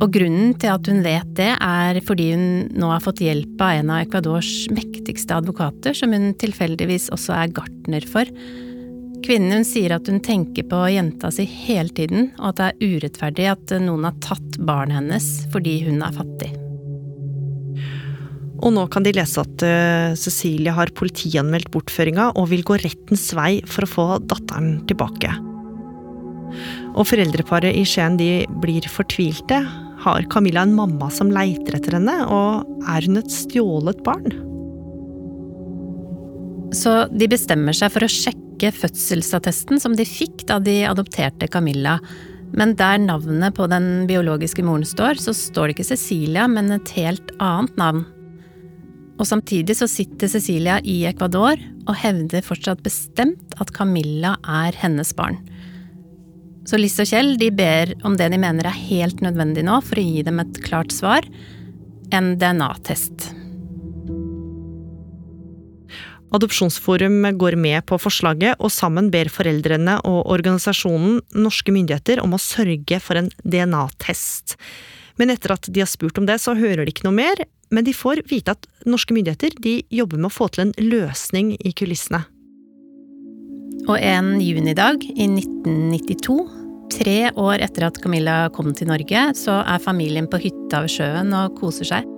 Og 0.00 0.08
grunnen 0.10 0.54
til 0.58 0.72
at 0.72 0.88
hun 0.88 1.02
vet 1.04 1.28
det, 1.38 1.52
er 1.60 2.00
fordi 2.08 2.30
hun 2.32 2.46
nå 2.72 2.88
har 2.90 3.04
fått 3.04 3.20
hjelp 3.22 3.60
av 3.60 3.76
en 3.76 3.92
av 3.92 4.06
Ecuadors 4.06 4.50
mektigste 4.72 5.36
advokater, 5.36 5.94
som 5.94 6.16
hun 6.16 6.32
tilfeldigvis 6.40 7.10
også 7.14 7.36
er 7.36 7.52
gartner 7.54 8.06
for. 8.08 8.32
Kvinnen 9.20 9.60
hun 9.60 9.68
sier 9.68 9.94
at 9.94 10.08
hun 10.08 10.22
tenker 10.24 10.66
på 10.66 10.80
jenta 10.90 11.30
si 11.30 11.44
hele 11.44 11.92
tiden, 11.94 12.32
og 12.40 12.54
at 12.54 12.58
det 12.58 12.70
er 12.72 12.96
urettferdig 12.96 13.46
at 13.52 13.76
noen 13.84 14.08
har 14.08 14.18
tatt 14.24 14.58
barnet 14.64 15.02
hennes 15.02 15.30
fordi 15.52 15.82
hun 15.84 16.02
er 16.02 16.18
fattig. 16.18 16.50
Og 18.60 18.74
nå 18.76 18.84
kan 18.92 19.04
de 19.04 19.14
lese 19.16 19.40
at 19.40 19.62
uh, 19.64 20.16
Cecilie 20.18 20.72
har 20.76 20.92
politianmeldt 20.96 21.70
bortføringa 21.72 22.32
og 22.36 22.50
vil 22.52 22.64
gå 22.66 22.76
rettens 22.82 23.30
vei 23.36 23.60
for 23.68 23.86
å 23.86 23.90
få 23.90 24.06
datteren 24.28 24.82
tilbake. 24.90 25.32
Og 26.98 27.06
foreldreparet 27.06 27.76
i 27.78 27.86
Skien 27.86 28.18
de 28.20 28.44
blir 28.60 28.84
fortvilte. 28.90 29.62
Har 30.04 30.26
Camilla 30.32 30.64
en 30.66 30.76
mamma 30.76 31.10
som 31.12 31.30
leiter 31.32 31.76
etter 31.76 31.98
henne, 31.98 32.16
og 32.26 32.84
er 32.88 33.04
hun 33.06 33.20
et 33.20 33.32
stjålet 33.32 34.00
barn? 34.04 34.32
Så 36.76 37.04
de 37.10 37.28
bestemmer 37.30 37.76
seg 37.76 37.92
for 37.94 38.06
å 38.06 38.10
sjekke 38.10 38.70
fødselsattesten 38.76 39.80
som 39.82 39.96
de 39.96 40.06
fikk 40.06 40.46
da 40.50 40.60
de 40.62 40.82
adopterte 40.88 41.48
Camilla. 41.50 41.98
Men 42.56 42.74
der 42.78 42.98
navnet 43.02 43.54
på 43.56 43.66
den 43.70 44.06
biologiske 44.10 44.64
moren 44.66 44.86
står, 44.86 45.20
så 45.22 45.34
står 45.36 45.70
det 45.70 45.78
ikke 45.78 45.90
Cecilia, 45.92 46.48
men 46.50 46.72
et 46.74 46.96
helt 46.98 47.30
annet 47.38 47.76
navn. 47.78 48.06
Og 49.20 49.28
samtidig 49.28 49.76
så 49.76 49.88
sitter 49.90 50.30
Cecilia 50.32 50.78
i 50.80 51.02
Ecuador 51.10 51.60
og 51.84 51.96
hevder 52.00 52.44
fortsatt 52.44 52.80
bestemt 52.84 53.52
at 53.60 53.72
Camilla 53.76 54.38
er 54.48 54.76
hennes 54.80 55.12
barn. 55.16 55.36
Så 56.64 56.80
Liss 56.80 56.96
og 57.02 57.08
Kjell 57.10 57.34
de 57.40 57.50
ber 57.52 57.92
om 58.06 58.16
det 58.16 58.30
de 58.32 58.38
mener 58.40 58.68
er 58.68 58.80
helt 58.88 59.20
nødvendig 59.24 59.64
nå 59.66 59.80
for 59.84 60.00
å 60.00 60.06
gi 60.06 60.24
dem 60.24 60.40
et 60.40 60.60
klart 60.64 60.94
svar 60.94 61.28
en 62.16 62.32
DNA-test. 62.40 63.28
Adopsjonsforum 66.30 67.24
går 67.38 67.56
med 67.58 67.82
på 67.90 67.98
forslaget, 67.98 68.60
og 68.62 68.70
sammen 68.70 69.08
ber 69.10 69.28
foreldrene 69.32 69.96
og 70.06 70.28
organisasjonen 70.30 71.18
norske 71.34 71.74
myndigheter 71.74 72.22
om 72.22 72.36
å 72.36 72.42
sørge 72.42 73.00
for 73.02 73.18
en 73.18 73.32
DNA-test. 73.42 74.54
Men 75.18 75.34
etter 75.34 75.56
at 75.56 75.66
de 75.66 75.82
har 75.82 75.90
spurt 75.90 76.20
om 76.22 76.28
det, 76.28 76.38
så 76.38 76.54
hører 76.54 76.84
de 76.84 76.94
ikke 76.94 77.08
noe 77.08 77.18
mer. 77.18 77.42
Men 77.70 77.86
de 77.86 77.94
får 77.94 78.24
vite 78.30 78.56
at 78.56 78.66
norske 78.88 79.14
myndigheter 79.14 79.54
jobber 79.94 80.18
med 80.18 80.30
å 80.30 80.34
få 80.34 80.48
til 80.50 80.66
en 80.66 80.74
løsning 80.90 81.54
i 81.58 81.72
kulissene. 81.76 82.24
Og 83.88 83.96
en 83.96 84.34
junidag 84.42 85.04
i 85.08 85.26
1992, 85.26 86.38
tre 86.90 87.18
år 87.38 87.62
etter 87.64 87.86
at 87.86 88.00
Camilla 88.02 88.50
kom 88.54 88.72
til 88.76 88.90
Norge, 88.90 89.30
så 89.38 89.60
er 89.62 89.82
familien 89.82 90.28
på 90.30 90.40
hytta 90.42 90.82
ved 90.84 90.92
sjøen 90.92 91.30
og 91.36 91.54
koser 91.60 91.88
seg. 91.88 92.08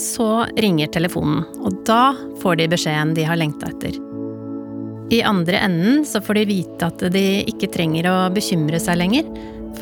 Så 0.00 0.46
ringer 0.56 0.88
telefonen, 0.92 1.44
og 1.60 1.82
da 1.86 2.14
får 2.40 2.62
de 2.62 2.70
beskjeden 2.72 3.12
de 3.16 3.28
har 3.28 3.38
lengta 3.38 3.68
etter. 3.68 3.98
I 5.12 5.20
andre 5.28 5.60
enden 5.60 6.06
så 6.08 6.22
får 6.24 6.40
de 6.40 6.48
vite 6.48 6.88
at 6.88 7.04
de 7.12 7.26
ikke 7.50 7.68
trenger 7.74 8.08
å 8.08 8.16
bekymre 8.32 8.80
seg 8.80 8.96
lenger, 9.02 9.28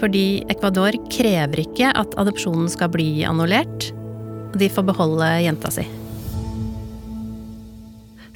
fordi 0.00 0.42
Ecuador 0.50 0.94
krever 1.10 1.62
ikke 1.62 1.92
at 1.94 2.14
adopsjonen 2.18 2.66
skal 2.70 2.90
bli 2.90 3.22
annullert, 3.26 3.92
de 4.54 4.68
får 4.68 4.86
beholde 4.88 5.28
jenta 5.44 5.70
si. 5.74 5.84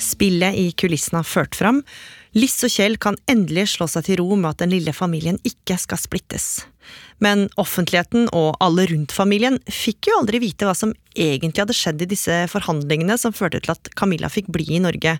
Spillet 0.01 0.59
i 0.59 0.69
kulissene 0.77 1.23
har 1.23 1.29
ført 1.29 1.57
fram. 1.57 1.83
Liss 2.35 2.59
og 2.67 2.73
Kjell 2.75 2.97
kan 2.99 3.17
endelig 3.31 3.69
slå 3.77 3.87
seg 3.91 4.09
til 4.09 4.19
ro 4.21 4.35
med 4.35 4.51
at 4.51 4.65
den 4.65 4.73
lille 4.75 4.95
familien 4.95 5.39
ikke 5.47 5.77
skal 5.79 6.01
splittes. 6.03 6.65
Men 7.23 7.47
offentligheten 7.61 8.27
og 8.35 8.59
alle 8.65 8.89
rundt 8.91 9.15
familien 9.15 9.61
fikk 9.71 10.11
jo 10.11 10.19
aldri 10.19 10.43
vite 10.43 10.67
hva 10.67 10.75
som 10.77 10.93
egentlig 11.15 11.63
hadde 11.63 11.77
skjedd 11.79 12.03
i 12.03 12.11
disse 12.11 12.41
forhandlingene 12.53 13.17
som 13.21 13.35
førte 13.37 13.63
til 13.63 13.75
at 13.77 13.93
Camilla 13.97 14.31
fikk 14.33 14.51
bli 14.53 14.67
i 14.75 14.83
Norge. 14.83 15.17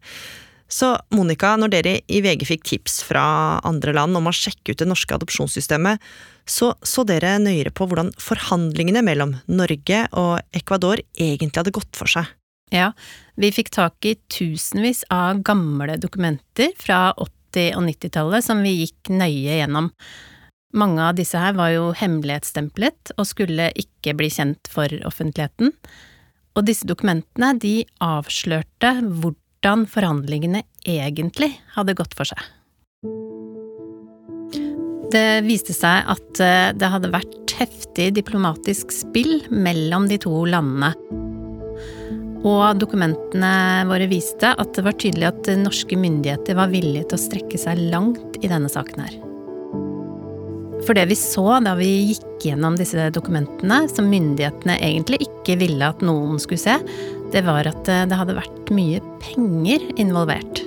Så 0.71 0.95
Monica, 1.15 1.53
når 1.61 1.73
dere 1.75 1.95
i 2.09 2.21
VG 2.25 2.47
fikk 2.49 2.65
tips 2.67 3.03
fra 3.07 3.25
andre 3.69 3.93
land 3.95 4.17
om 4.17 4.31
å 4.31 4.35
sjekke 4.35 4.73
ut 4.73 4.81
det 4.81 4.89
norske 4.89 5.15
adopsjonssystemet, 5.17 6.01
så 6.49 6.73
så 6.83 7.05
dere 7.09 7.37
nøyere 7.43 7.73
på 7.75 7.87
hvordan 7.89 8.13
forhandlingene 8.21 9.05
mellom 9.05 9.37
Norge 9.47 10.01
og 10.13 10.41
Ecuador 10.57 11.03
egentlig 11.15 11.61
hadde 11.61 11.75
gått 11.77 11.93
for 11.99 12.11
seg. 12.11 12.29
Ja, 12.73 12.91
vi 13.37 13.53
fikk 13.55 13.71
tak 13.75 14.07
i 14.09 14.17
tusenvis 14.33 15.05
av 15.13 15.45
gamle 15.47 15.99
dokumenter 16.01 16.73
fra 16.81 17.13
80- 17.13 17.77
og 17.79 17.85
90-tallet 17.87 18.47
som 18.47 18.65
vi 18.65 18.79
gikk 18.81 19.13
nøye 19.13 19.61
gjennom. 19.61 19.93
Mange 20.75 21.05
av 21.07 21.15
disse 21.15 21.39
her 21.39 21.55
var 21.55 21.71
jo 21.71 21.93
hemmelighetsstemplet 21.95 23.15
og 23.15 23.29
skulle 23.31 23.69
ikke 23.79 24.17
bli 24.19 24.33
kjent 24.33 24.67
for 24.73 24.91
offentligheten. 25.07 25.71
Og 26.59 26.67
disse 26.67 26.89
dokumentene 26.89 27.53
de 27.63 27.77
avslørte 28.03 28.97
hvordan 29.05 29.44
forhandlingene 29.65 30.63
egentlig 30.85 31.55
hadde 31.75 31.97
gått 31.97 32.15
for 32.17 32.29
seg. 32.29 32.41
Det 35.15 35.45
viste 35.47 35.73
seg 35.77 36.09
at 36.11 36.41
eh, 36.43 36.73
det 36.75 36.91
hadde 36.91 37.13
vært 37.13 37.55
heftig 37.61 38.11
diplomatisk 38.17 38.93
spill 38.93 39.45
mellom 39.51 40.09
de 40.11 40.19
to 40.21 40.33
landene. 40.51 40.93
Og 42.45 42.77
dokumentene 42.77 43.85
våre 43.89 44.09
viste 44.11 44.51
at 44.53 44.75
det 44.77 44.85
var 44.85 44.99
tydelig 45.01 45.31
at 45.31 45.53
norske 45.63 45.97
myndigheter 45.97 46.59
var 46.59 46.73
villige 46.73 47.09
til 47.09 47.17
å 47.17 47.25
strekke 47.25 47.61
seg 47.61 47.87
langt 47.95 48.37
i 48.43 48.51
denne 48.51 48.69
saken 48.69 49.07
her. 49.07 49.15
For 50.85 50.93
det 50.97 51.07
vi 51.09 51.17
så 51.17 51.47
da 51.65 51.73
vi 51.79 51.89
gikk 52.11 52.45
gjennom 52.45 52.77
disse 52.77 53.09
dokumentene, 53.15 53.87
som 53.89 54.11
myndighetene 54.11 54.77
egentlig 54.85 55.23
ikke 55.25 55.57
ville 55.63 55.89
at 55.89 56.03
noen 56.05 56.37
skulle 56.43 56.61
se, 56.61 56.77
det 57.35 57.43
var 57.47 57.67
at 57.67 57.83
det 57.85 58.19
hadde 58.19 58.39
vært 58.39 58.75
mye 58.75 59.03
penger 59.23 59.83
involvert. 59.99 60.65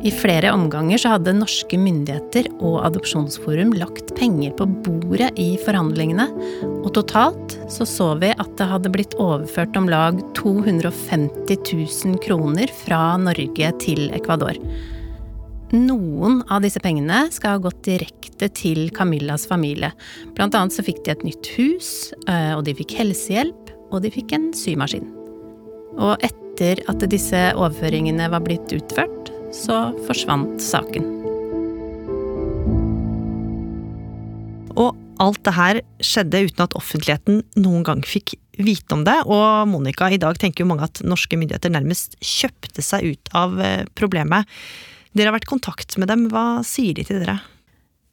I 0.00 0.08
flere 0.16 0.48
omganger 0.56 0.96
så 0.96 1.10
hadde 1.12 1.34
norske 1.36 1.76
myndigheter 1.76 2.46
og 2.56 2.78
Adopsjonsforum 2.86 3.74
lagt 3.76 4.14
penger 4.16 4.54
på 4.56 4.64
bordet 4.86 5.28
i 5.40 5.50
forhandlingene, 5.60 6.24
og 6.80 6.88
totalt 6.96 7.58
så 7.68 7.84
så 7.84 8.14
vi 8.22 8.30
at 8.32 8.54
det 8.56 8.68
hadde 8.70 8.92
blitt 8.94 9.16
overført 9.20 9.76
om 9.76 9.90
lag 9.92 10.22
250 10.38 11.52
000 11.52 12.16
kroner 12.24 12.72
fra 12.80 13.18
Norge 13.20 13.74
til 13.84 14.08
Ecuador. 14.16 14.56
Noen 15.76 16.40
av 16.50 16.64
disse 16.64 16.80
pengene 16.82 17.26
skal 17.30 17.58
ha 17.58 17.62
gått 17.62 17.84
direkte 17.86 18.48
til 18.56 18.88
Camillas 18.96 19.44
familie. 19.46 19.92
Blant 20.34 20.56
annet 20.56 20.74
så 20.74 20.82
fikk 20.82 21.04
de 21.04 21.12
et 21.12 21.26
nytt 21.28 21.52
hus, 21.58 21.90
eh, 22.24 22.56
og 22.56 22.64
de 22.66 22.74
fikk 22.80 22.96
helsehjelp, 22.98 23.59
og 23.90 24.02
de 24.04 24.12
fikk 24.14 24.34
en 24.36 24.50
symaskin. 24.56 25.06
Og 26.00 26.22
etter 26.24 26.82
at 26.90 27.04
disse 27.10 27.40
overføringene 27.56 28.30
var 28.32 28.44
blitt 28.44 28.72
utført, 28.76 29.32
så 29.54 29.90
forsvant 30.06 30.62
saken. 30.62 31.06
Og 34.78 34.94
alt 35.20 35.40
det 35.44 35.56
her 35.56 35.80
skjedde 36.04 36.44
uten 36.46 36.64
at 36.64 36.76
offentligheten 36.78 37.42
noen 37.60 37.84
gang 37.86 38.04
fikk 38.06 38.36
vite 38.60 38.94
om 38.96 39.04
det, 39.06 39.16
og 39.26 39.68
Monica, 39.70 40.08
i 40.10 40.20
dag 40.20 40.38
tenker 40.40 40.64
jo 40.64 40.70
mange 40.70 40.86
at 40.86 41.02
norske 41.06 41.36
myndigheter 41.38 41.72
nærmest 41.72 42.16
kjøpte 42.24 42.84
seg 42.84 43.14
ut 43.14 43.32
av 43.36 43.56
eh, 43.60 43.86
problemet. 43.96 44.48
Dere 45.16 45.30
har 45.30 45.38
vært 45.38 45.48
i 45.48 45.54
kontakt 45.54 45.96
med 45.98 46.10
dem, 46.12 46.28
hva 46.32 46.60
sier 46.66 46.94
de 46.96 47.06
til 47.06 47.22
dere? 47.22 47.40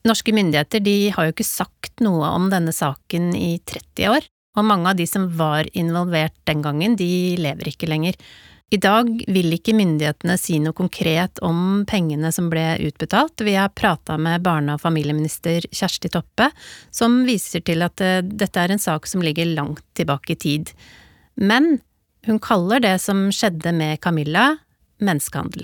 Norske 0.08 0.34
myndigheter 0.34 0.82
de 0.84 0.96
har 1.14 1.28
jo 1.28 1.36
ikke 1.36 1.48
sagt 1.48 2.02
noe 2.04 2.30
om 2.32 2.48
denne 2.52 2.74
saken 2.76 3.34
i 3.36 3.58
30 3.68 4.14
år, 4.14 4.28
og 4.58 4.66
mange 4.66 4.92
av 4.92 5.00
de 5.00 5.06
som 5.10 5.30
var 5.38 5.70
involvert 5.78 6.36
den 6.50 6.64
gangen, 6.66 6.98
de 6.98 7.38
lever 7.40 7.72
ikke 7.72 7.90
lenger. 7.90 8.18
I 8.68 8.80
dag 8.84 9.08
vil 9.32 9.54
ikke 9.56 9.72
myndighetene 9.78 10.36
si 10.36 10.58
noe 10.60 10.76
konkret 10.76 11.40
om 11.46 11.86
pengene 11.88 12.34
som 12.36 12.50
ble 12.52 12.66
utbetalt. 12.84 13.40
Vi 13.40 13.54
har 13.56 13.72
prata 13.72 14.18
med 14.20 14.44
barne- 14.44 14.76
og 14.76 14.82
familieminister 14.84 15.64
Kjersti 15.72 16.12
Toppe, 16.12 16.50
som 16.92 17.22
viser 17.30 17.64
til 17.64 17.86
at 17.86 18.04
eh, 18.04 18.20
dette 18.28 18.60
er 18.60 18.74
en 18.74 18.84
sak 18.84 19.08
som 19.08 19.24
ligger 19.24 19.48
langt 19.54 19.86
tilbake 19.96 20.36
i 20.36 20.42
tid. 20.42 20.74
Men 21.40 21.78
hun 22.28 22.42
kaller 22.44 22.84
det 22.84 22.98
som 23.00 23.30
skjedde 23.32 23.72
med 23.72 24.02
Camilla, 24.04 24.58
menneskehandel. 25.00 25.64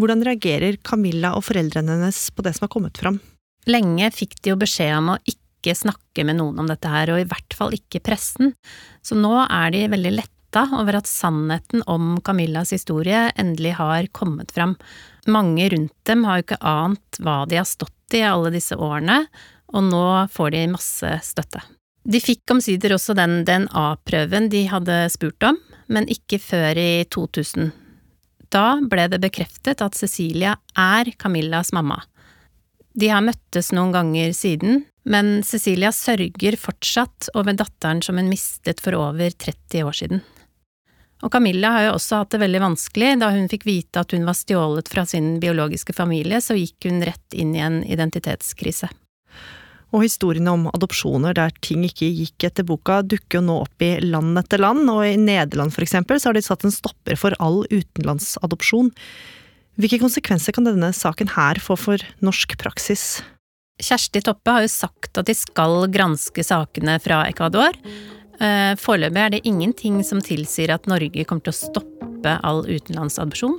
Hvordan 0.00 0.24
reagerer 0.24 0.80
Camilla 0.80 1.34
og 1.36 1.44
foreldrene 1.50 1.98
hennes 1.98 2.22
på 2.32 2.46
det 2.46 2.54
som 2.56 2.64
har 2.64 2.72
kommet 2.72 2.96
fram? 2.96 3.20
Lenge 3.68 4.08
fikk 4.16 4.38
de 4.40 4.54
jo 4.54 4.60
beskjed 4.62 4.96
om 4.96 5.12
å 5.12 5.20
ikke 5.28 5.49
snakke 5.76 6.24
med 6.24 6.38
noen 6.40 6.58
om 6.62 6.68
dette 6.70 6.88
her, 6.88 7.12
og 7.12 7.20
i 7.20 7.28
hvert 7.28 7.56
fall 7.56 7.74
ikke 7.76 8.02
pressen, 8.04 8.54
så 9.04 9.18
nå 9.18 9.34
er 9.44 9.74
de 9.74 9.86
veldig 9.92 10.12
letta 10.16 10.64
over 10.80 10.98
at 10.98 11.10
sannheten 11.10 11.84
om 11.86 12.16
Camillas 12.26 12.72
historie 12.74 13.28
endelig 13.38 13.76
har 13.78 14.08
kommet 14.16 14.50
fram. 14.56 14.76
Mange 15.30 15.68
rundt 15.70 15.94
dem 16.08 16.24
har 16.26 16.40
jo 16.40 16.46
ikke 16.48 16.62
ant 16.66 17.20
hva 17.22 17.42
de 17.46 17.60
har 17.60 17.68
stått 17.68 18.16
i 18.16 18.24
alle 18.26 18.50
disse 18.54 18.74
årene, 18.74 19.26
og 19.70 19.86
nå 19.86 20.06
får 20.32 20.56
de 20.56 20.64
masse 20.72 21.12
støtte. 21.22 21.62
De 22.02 22.18
fikk 22.22 22.48
omsider 22.50 22.94
også 22.96 23.14
den 23.14 23.42
DNA-prøven 23.46 24.48
de 24.50 24.64
hadde 24.70 25.04
spurt 25.12 25.44
om, 25.46 25.60
men 25.92 26.08
ikke 26.10 26.40
før 26.42 26.78
i 26.80 27.04
2000. 27.12 27.70
Da 28.50 28.80
ble 28.82 29.06
det 29.12 29.20
bekreftet 29.22 29.82
at 29.84 29.94
Cecilia 29.94 30.56
er 30.74 31.12
Camillas 31.20 31.70
mamma. 31.76 32.00
De 32.98 33.10
har 33.12 33.22
møttes 33.22 33.70
noen 33.76 33.92
ganger 33.94 34.32
siden, 34.34 34.84
men 35.06 35.40
Cecilia 35.46 35.92
sørger 35.94 36.56
fortsatt 36.60 37.30
over 37.38 37.54
datteren 37.56 38.02
som 38.02 38.18
hun 38.18 38.30
mistet 38.30 38.82
for 38.82 38.98
over 38.98 39.30
30 39.30 39.86
år 39.86 39.96
siden. 39.96 40.22
Og 41.20 41.32
Camilla 41.32 41.74
har 41.74 41.84
jo 41.84 41.96
også 41.98 42.22
hatt 42.22 42.32
det 42.32 42.40
veldig 42.40 42.62
vanskelig. 42.64 43.10
Da 43.20 43.28
hun 43.34 43.48
fikk 43.52 43.66
vite 43.68 44.02
at 44.02 44.14
hun 44.16 44.24
var 44.28 44.38
stjålet 44.38 44.88
fra 44.88 45.04
sin 45.08 45.34
biologiske 45.42 45.92
familie, 45.96 46.40
så 46.40 46.56
gikk 46.56 46.88
hun 46.88 47.02
rett 47.04 47.36
inn 47.36 47.52
i 47.56 47.62
en 47.64 47.82
identitetskrise. 47.84 48.88
Og 49.90 50.04
historiene 50.04 50.52
om 50.54 50.68
adopsjoner 50.70 51.34
der 51.36 51.52
ting 51.64 51.82
ikke 51.84 52.08
gikk 52.08 52.46
etter 52.46 52.64
boka, 52.66 53.00
dukker 53.02 53.40
jo 53.40 53.46
nå 53.48 53.58
opp 53.66 53.84
i 53.84 53.96
land 54.04 54.38
etter 54.38 54.62
land, 54.62 54.86
og 54.88 55.02
i 55.04 55.18
Nederland 55.18 55.74
for 55.74 55.84
eksempel 55.84 56.20
så 56.22 56.30
har 56.30 56.38
de 56.38 56.44
satt 56.46 56.64
en 56.64 56.74
stopper 56.74 57.18
for 57.18 57.34
all 57.42 57.64
utenlandsadopsjon. 57.68 58.92
Hvilke 59.80 60.00
konsekvenser 60.02 60.52
kan 60.52 60.66
denne 60.66 60.90
saken 60.92 61.30
her 61.38 61.56
få 61.62 61.76
for 61.80 62.02
norsk 62.20 62.52
praksis? 62.60 63.22
Kjersti 63.80 64.20
Toppe 64.26 64.52
har 64.52 64.66
jo 64.66 64.72
sagt 64.72 65.16
at 65.16 65.28
de 65.30 65.32
skal 65.36 65.86
granske 65.92 66.44
sakene 66.44 66.98
fra 67.00 67.22
Ecuador. 67.30 67.78
Eh, 68.40 68.74
foreløpig 68.76 69.22
er 69.22 69.32
det 69.32 69.40
ingenting 69.48 70.02
som 70.04 70.20
tilsier 70.24 70.74
at 70.74 70.88
Norge 70.90 71.24
kommer 71.24 71.46
til 71.46 71.54
å 71.54 71.60
stoppe 71.60 72.36
all 72.44 72.60
utenlandsadopsjon. 72.68 73.56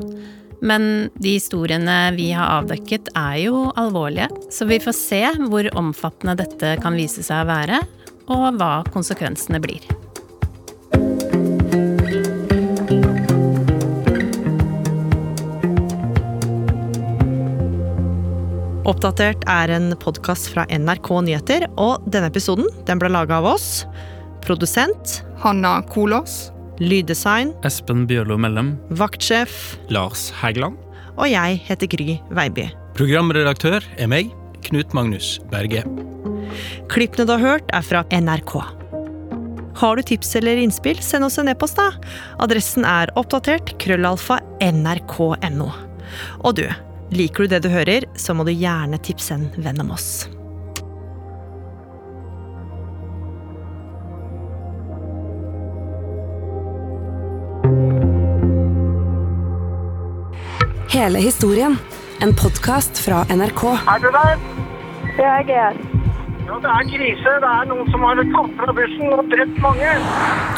Men 0.62 1.10
de 1.18 1.34
historiene 1.40 1.98
vi 2.14 2.30
har 2.38 2.60
avdekket 2.60 3.10
er 3.18 3.40
jo 3.48 3.72
alvorlige, 3.82 4.30
så 4.54 4.70
vi 4.70 4.78
får 4.84 4.98
se 4.98 5.24
hvor 5.50 5.72
omfattende 5.74 6.38
dette 6.44 6.76
kan 6.86 7.02
vise 7.02 7.26
seg 7.26 7.48
å 7.48 7.50
være, 7.50 7.82
og 8.30 8.62
hva 8.62 8.76
konsekvensene 8.94 9.58
blir. 9.64 9.90
Oppdatert 18.82 19.44
er 19.46 19.70
en 19.70 19.92
podkast 20.02 20.48
fra 20.50 20.64
NRK 20.66 21.10
Nyheter, 21.28 21.68
og 21.78 22.02
denne 22.10 22.32
episoden 22.32 22.66
den 22.88 22.98
ble 22.98 23.12
laga 23.14 23.38
av 23.38 23.46
oss. 23.52 23.84
Produsent 24.42 25.20
Hanna 25.44 25.76
Kolås. 25.92 26.50
Lyddesign 26.82 27.52
Espen 27.68 28.08
Bjørlo 28.10 28.40
Mellem. 28.42 28.74
Vaktsjef 28.98 29.76
Lars 29.94 30.32
Hægeland. 30.42 30.82
Og 31.14 31.30
jeg 31.30 31.62
heter 31.68 31.94
Gry 31.94 32.18
Veiby. 32.34 32.72
Programredaktør 32.98 33.86
er 34.02 34.10
meg, 34.10 34.34
Knut 34.66 34.98
Magnus 34.98 35.36
Berge. 35.54 35.86
Klippene 36.90 37.30
du 37.30 37.38
har 37.38 37.46
hørt, 37.46 37.70
er 37.78 37.86
fra 37.86 38.02
NRK. 38.10 38.58
Har 39.78 39.98
du 39.98 40.08
tips 40.10 40.34
eller 40.42 40.58
innspill, 40.58 40.98
send 41.06 41.30
oss 41.30 41.38
en 41.38 41.54
e-post, 41.54 41.78
da. 41.78 41.92
Adressen 42.42 42.90
er 42.90 43.14
oppdatert 43.14 43.76
krøllalfa 43.82 44.42
nrk.no. 44.74 45.70
Og 46.42 46.58
du, 46.58 46.66
liker 47.12 47.44
du 47.44 47.52
det 47.52 47.64
du 47.66 47.72
hører, 47.72 48.06
så 48.16 48.34
må 48.34 48.46
du 48.48 48.54
gjerne 48.56 49.00
tipse 49.04 49.36
en 49.36 49.50
venn 49.60 49.82
om 49.84 49.92
oss. 49.96 50.28
Hele 60.92 61.22
historien. 61.24 61.78
En 62.22 62.36
podkast 62.38 63.00
fra 63.02 63.24
NRK. 63.32 63.62
Er 63.90 64.02
du 64.04 64.10
der? 64.14 64.42
Ja, 65.18 65.38
jeg 65.40 65.56
er 65.56 65.78
Ja, 66.46 66.58
det 66.60 66.70
er 66.70 66.88
krise. 66.92 67.34
Det 67.42 67.50
er 67.50 67.68
noen 67.70 67.88
som 67.94 68.04
har 68.04 68.20
tatt 68.20 68.58
fra 68.60 68.74
bussen 68.76 69.14
og 69.16 69.30
drept 69.32 69.62
mange. 69.64 69.94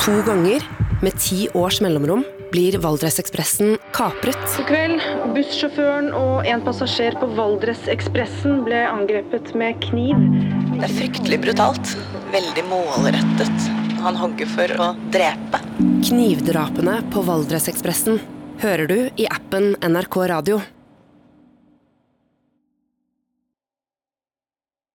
To 0.03 0.15
ganger, 0.25 0.65
med 1.05 1.19
ti 1.22 1.45
års 1.53 1.79
mellomrom, 1.86 2.25
blir 2.53 2.77
Valdresekspressen 2.77 3.77
kapret. 3.95 4.38
I 4.62 4.65
kveld, 4.67 5.01
bussjåføren 5.33 6.12
og 6.13 6.45
en 6.45 6.62
passasjer 6.62 7.17
på 7.17 7.29
Valdresekspressen 7.33 8.62
ble 8.67 8.83
angrepet 8.86 9.55
med 9.57 9.79
kniv. 9.81 10.22
Det 10.75 10.86
er 10.86 10.93
fryktelig 11.00 11.39
brutalt. 11.48 11.95
Veldig 12.33 12.65
målrettet. 12.69 13.65
Han 14.03 14.19
hogger 14.19 14.51
for 14.53 14.75
å 14.86 14.91
drepe. 15.15 15.63
Knivdrapene 16.05 17.00
på 17.13 17.25
Valdresekspressen 17.25 18.22
hører 18.62 18.86
du 18.91 18.98
i 19.17 19.27
appen 19.31 19.74
NRK 19.81 20.22
Radio. 20.36 20.62